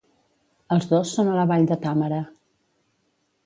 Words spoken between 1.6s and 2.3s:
de Támara.